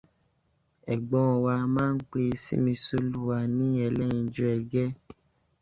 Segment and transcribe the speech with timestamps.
[0.93, 4.85] Ẹ̀gbọ́n wa a máa pe Similólúwa ní ẹlẹ́yinjú ẹgẹ.